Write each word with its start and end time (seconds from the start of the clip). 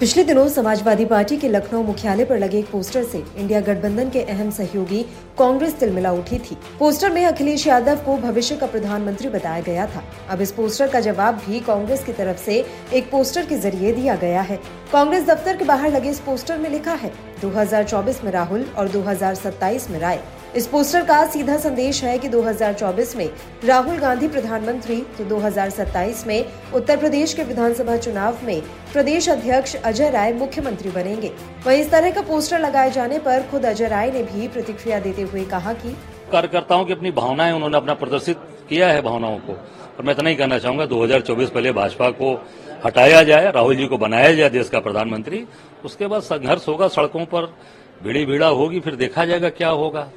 पिछले 0.00 0.22
दिनों 0.24 0.46
समाजवादी 0.48 1.04
पार्टी 1.04 1.36
के 1.36 1.48
लखनऊ 1.48 1.82
मुख्यालय 1.82 2.24
पर 2.24 2.38
लगे 2.38 2.58
एक 2.58 2.70
पोस्टर 2.70 3.02
से 3.04 3.18
इंडिया 3.36 3.60
गठबंधन 3.60 4.10
के 4.10 4.22
अहम 4.24 4.50
सहयोगी 4.50 5.02
कांग्रेस 5.38 5.74
तिलमिला 5.80 6.12
उठी 6.12 6.38
थी। 6.38 6.56
पोस्टर 6.78 7.12
में 7.12 7.24
अखिलेश 7.26 7.66
यादव 7.66 7.96
को 8.06 8.16
भविष्य 8.16 8.56
का 8.56 8.66
प्रधानमंत्री 8.66 9.28
बताया 9.28 9.60
गया 9.60 9.86
था। 9.86 10.02
अब 10.30 10.40
इस 10.40 10.52
पोस्टर 10.52 10.88
का 10.88 11.00
जवाब 11.00 11.42
भी 11.46 11.60
कांग्रेस 11.60 12.04
की 12.04 12.12
तरफ़ 12.12 12.38
से 12.38 12.64
एक 12.94 13.10
पोस्टर 13.10 13.46
के 13.46 13.58
ज़रिए 13.58 13.92
दिया 13.92 14.16
गया 14.16 14.40
है। 14.40 14.56
कांग्रेस 14.92 15.26
दफ्तर 15.26 15.56
के 15.56 15.64
बाहर 15.64 15.92
लगे 15.92 16.10
इस 16.10 16.20
पोस्टर 16.20 16.58
में 16.58 16.70
लिखा 16.70 16.94
है 16.94 17.12
2024 17.42 18.24
में 18.24 18.32
राहुल 18.32 18.64
और 18.78 18.88
2027 18.88 19.90
में 19.90 19.98
राय। 20.00 20.22
इस 20.56 20.66
पोस्टर 20.66 21.04
का 21.04 21.24
सीधा 21.26 21.56
संदेश 21.56 22.02
है 22.04 22.18
कि 22.18 22.28
2024 22.28 23.14
में 23.16 23.28
राहुल 23.64 23.98
गांधी 23.98 24.28
प्रधानमंत्री 24.28 24.96
तो 25.18 25.24
2027 25.26 26.26
में 26.26 26.72
उत्तर 26.74 26.96
प्रदेश 26.96 27.34
के 27.34 27.42
विधानसभा 27.42 27.96
चुनाव 27.96 28.38
में 28.44 28.60
प्रदेश 28.92 29.28
अध्यक्ष 29.28 29.74
अजय 29.76 30.10
राय 30.10 30.32
मुख्यमंत्री 30.32 30.90
बनेंगे। 30.90 31.30
वहीं 31.66 31.80
इस 31.80 31.90
तरह 31.90 32.10
का 32.10 32.22
पोस्टर 32.22 32.58
लगाए 32.58 32.90
जाने 32.90 33.18
पर 33.18 33.46
खुद 33.50 33.66
अजय 33.66 33.88
राय 33.88 34.10
ने 34.10 34.22
भी 34.22 34.48
प्रतिक्रिया 34.48 34.98
देते 35.00 35.22
हुए 35.22 35.44
कहा 35.44 35.72
कि 35.72 35.92
कार्यकर्ताओं 36.32 36.84
की 36.84 36.92
अपनी 36.92 37.10
भावनाएँ 37.10 37.52
उन्होंने 37.52 37.76
अपना 37.76 37.94
प्रदर्शित 37.94 38.38
किया 38.68 38.88
है 38.88 39.02
भावनाओं 39.02 39.38
को। 39.38 39.52
और 39.52 40.04
मैं 40.04 40.14
इतना 40.14 40.28
ही 40.28 40.36
कहना 40.36 40.58
चाहूँगा 40.58 40.86
2024 40.86 41.50
पहले 41.50 41.72
भाजपा 41.72 42.10
को 42.12 42.32
हटाया 42.84 43.22
जाए, 43.22 43.50
राहुल 43.52 43.76
जी 43.76 43.86
को 43.86 43.98
बनाया 43.98 44.32
जाए 44.34 44.50
देश 44.50 44.68
का 44.68 44.80
प्रधानमंत्री, 44.80 45.46
उसके 45.84 46.06
बाद 46.06 46.22
संघर्ष 46.22 46.68
होगा, 46.68 46.88
सड़कों 46.88 47.24
पर 47.26 47.54
भीड़ी 48.02 48.24
भीड़ा 48.26 48.46
होगी, 48.48 48.80
फिर 48.80 48.96
देखा 48.96 49.24
जाएगा 49.24 49.48
क्या 49.50 49.68
होगा। 49.68 50.08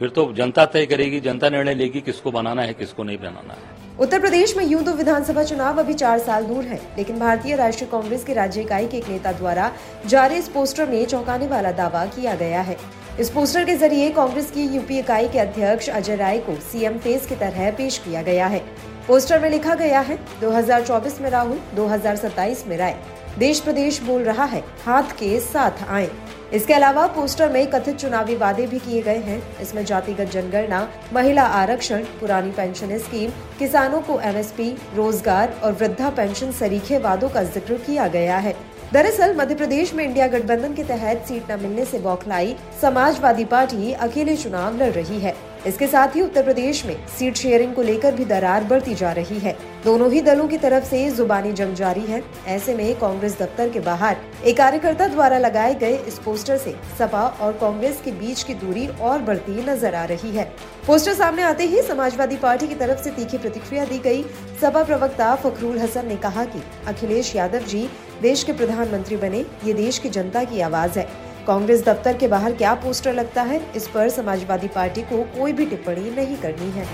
फिर 0.00 0.08
तो 0.08 0.22
जनता 0.32 0.64
तय 0.64 0.86
करेगी, 0.86 1.20
जनता 1.20 1.48
निर्णय 1.48 1.74
लेगी 1.74 2.00
किसको 2.00 2.30
बनाना 2.30 2.62
है, 2.62 2.74
किसको 2.74 3.02
नहीं 3.02 3.18
बनाना 3.18 3.54
है। 3.54 3.98
उत्तर 3.98 4.20
प्रदेश 4.20 4.56
में 4.56 4.64
यूँ 4.64 4.82
तो 4.84 4.92
विधानसभा 4.92 5.42
चुनाव 5.42 5.78
अभी 5.78 5.94
चार 5.94 6.18
साल 6.18 6.44
दूर 6.44 6.64
है, 6.64 6.80
लेकिन 6.96 7.18
भारतीय 7.18 7.56
राष्ट्रीय 7.56 7.90
कांग्रेस 7.90 8.24
के 8.24 8.34
राज्य 8.34 8.60
इकाई 8.60 8.86
के 8.86 8.96
एक 8.96 9.08
नेता 9.08 9.32
द्वारा 9.32 9.70
जारी 10.06 10.34
इस 10.34 10.48
पोस्टर 10.48 10.88
में 10.90 11.04
चौंकाने 11.06 11.46
वाला 11.46 11.72
दावा 11.72 12.04
किया 12.06 12.34
गया 12.34 12.60
है। 12.60 12.76
इस 13.20 13.30
पोस्टर 13.30 13.64
के 13.64 13.76
ज़रिए 13.76 14.10
कांग्रेस 14.10 14.50
की 14.50 14.64
यूपी 14.66 14.98
इकाई 14.98 15.28
के 15.28 15.38
अध्यक्ष 15.38 15.88
अजय 15.90 16.16
राय 16.16 16.38
को 16.38 16.54
सीएम 16.62 16.98
फेस 16.98 17.26
की 17.26 17.36
तरह 17.36 17.70
पेश 17.70 17.98
किया 17.98 18.22
गया 18.22 18.46
है। 18.46 18.62
पोस्टर 19.08 19.40
में 19.40 19.50
लिखा 19.50 19.74
गया 19.74 20.00
है 20.00 20.18
2024 20.40 21.20
में 21.20 21.30
राहुल 21.30 21.60
2027 21.76 22.66
में 22.66 22.76
राय। 22.76 22.96
देश 23.38 23.60
प्रदेश 23.60 24.02
बोल 24.02 24.22
रहा 24.22 24.44
है, 24.44 24.64
हाथ 24.84 25.12
के 25.12 25.38
साथ 25.40 25.88
आए। 25.88 26.08
इसके 26.52 26.74
अलावा 26.74 27.06
पोस्टर 27.06 27.52
में 27.52 27.66
कथित 27.66 27.96
चुनावी 27.96 28.34
वादे 28.36 28.66
भी 28.66 28.78
किए 28.78 29.02
गए 29.02 29.18
हैं। 29.18 29.42
इसमें 29.60 29.84
जातिगत 29.84 30.30
जनगणना, 30.30 30.88
महिला 31.12 31.42
आरक्षण, 31.42 32.04
पुरानी 32.20 32.50
पेंशन 32.50 32.96
स्कीम, 32.98 33.30
किसानों 33.58 34.00
को 34.00 34.18
एमएसपी, 34.20 34.70
रोज़गार 34.96 35.54
और 35.64 35.72
वृद्धा 35.72 36.10
पेंशन 36.10 36.50
सरीखे 36.52 36.98
वादों 36.98 37.28
का 37.28 37.42
ज़िक्र 37.42 37.74
किया 37.76 38.06
गया 38.08 38.38
है। 38.38 38.54
दरअसल 38.92 39.34
मध्य 39.36 39.54
प्रदेश 39.54 39.94
में 39.94 40.04
इंडिया 40.04 40.26
गठबंधन 40.28 40.74
के 40.74 40.84
तहत 40.84 41.24
सीट 41.26 41.50
न 41.50 41.60
मिलने 41.60 41.84
से 41.84 41.98
बौखलाई 41.98 42.56
समाजवादी 42.82 43.44
पार्टी 43.44 43.92
अकेले 43.92 44.36
चुनाव 44.36 44.76
लड़ 44.76 44.90
रही 44.92 45.20
है। 45.20 45.34
इसके 45.66 45.86
साथ 45.86 46.14
ही 46.16 46.20
उत्तर 46.20 46.42
प्रदेश 46.42 46.84
में 46.86 46.96
सीट 47.08 47.36
शेयरिंग 47.36 47.74
को 47.74 47.82
लेकर 47.82 48.14
भी 48.14 48.24
दरार 48.24 48.64
बढ़ती 48.64 48.94
जा 48.94 49.12
रही 49.12 49.38
है। 49.38 49.56
दोनों 49.84 50.10
ही 50.12 50.20
दलों 50.20 50.46
की 50.48 50.58
तरफ़ 50.58 50.84
से 50.84 51.10
जुबानी 51.10 51.52
जंग 51.52 51.74
जारी 51.74 52.00
है। 52.00 52.22
ऐसे 52.48 52.74
में 52.74 52.94
कांग्रेस 53.00 53.38
दफ्तर 53.38 53.68
के 53.68 53.80
बाहर 53.80 54.16
एक 54.44 54.56
कार्यकर्ता 54.56 55.06
द्वारा 55.08 55.38
लगाए 55.38 55.74
गए 55.74 55.96
इस 55.98 56.18
पोस्टर 56.18 56.56
से 56.56 56.74
सपा 56.98 57.22
और 57.40 57.52
कांग्रेस 57.52 58.00
के 58.04 58.12
बीच 58.12 58.42
की 58.42 58.54
दूरी 58.56 58.86
और 58.88 59.22
बढ़ती 59.22 59.64
नज़र 59.64 59.94
आ 59.94 60.04
रही 60.04 60.30
है। 60.30 60.44
पोस्टर 60.86 61.14
सामने 61.14 61.42
आते 61.42 61.64
ही 61.64 61.82
समाजवादी 61.82 62.36
पार्टी 62.36 62.68
की 62.68 62.74
तरफ़ 62.74 63.02
से 63.02 63.10
तीखी 63.10 63.38
प्रतिक्रिया 63.38 63.84
दी 63.84 63.98
गई। 63.98 64.22
सपा 64.60 64.82
प्रवक्ता 64.84 65.34
फखरुल 65.36 65.78
हसन 65.78 66.06
ने 66.06 66.16
कहा 66.18 66.44
कि 66.44 66.62
अखिलेश 66.86 67.34
यादव 67.36 67.66
जी 67.66 67.88
देश 68.22 68.42
के 68.44 68.52
प्रधानमंत्री 68.52 69.16
बने, 69.16 69.44
ये 69.64 69.72
देश 69.74 69.98
की 69.98 70.08
जनता 70.08 70.42
की 70.44 70.60
आवाज़ 70.60 70.98
है। 70.98 71.08
कांग्रेस 71.46 71.84
दफ्तर 71.84 72.16
के 72.16 72.28
बाहर 72.28 72.52
क्या 72.52 72.74
पोस्टर 72.74 73.12
लगता 73.12 73.42
है? 73.42 73.60
इस 73.76 73.88
पर 73.88 74.08
समाजवादी 74.08 74.68
पार्टी 74.68 75.02
को 75.02 75.22
कोई 75.38 75.52
भी 75.52 75.66
टिप्पणी 75.66 76.10
नहीं 76.10 76.36
करनी 76.36 76.70
है। 76.70 76.86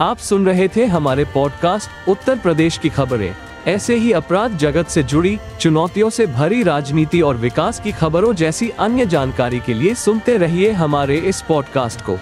आप 0.00 0.18
सुन 0.18 0.46
रहे 0.46 0.68
थे 0.68 0.84
हमारे 0.86 1.24
पॉडकास्ट 1.24 2.08
उत्तर 2.08 2.38
प्रदेश 2.38 2.78
की 2.78 2.88
खबरें। 2.88 3.34
ऐसे 3.66 3.94
ही 3.94 4.12
अपराध 4.12 4.56
जगत 4.56 4.88
से 4.88 5.02
जुड़ी 5.02 5.38
चुनौतियों 5.60 6.10
से 6.10 6.26
भरी 6.26 6.62
राजनीति 6.62 7.20
और 7.20 7.36
विकास 7.36 7.80
की 7.80 7.92
खबरों 7.92 8.34
जैसी 8.34 8.68
अन्य 8.78 9.06
जानकारी 9.06 9.60
के 9.60 9.74
लिए 9.74 9.94
सुनते 9.94 10.36
रहिए 10.36 10.70
हमारे 10.72 11.18
इस 11.18 11.42
पॉडकास्ट 11.42 12.00
को। 12.00 12.18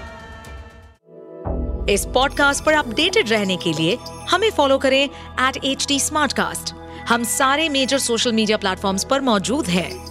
इस 1.93 2.05
पॉडकास्ट 2.05 2.65
पर 2.65 2.73
अपडेटेड 2.73 3.31
रहने 3.31 3.57
के 3.57 3.73
लिए 3.73 3.99
हमें 4.31 4.51
फॉलो 4.51 4.79
करें 4.79 5.03
एट 5.05 5.65
एच 5.65 6.73
हम 7.09 7.25
सारे 7.25 7.69
मेजर 7.69 7.99
सोशल 7.99 8.33
मीडिया 8.33 8.57
प्लेटफॉर्म 8.57 8.99
पर 9.11 9.21
मौजूद 9.21 9.67
हैं। 9.67 10.11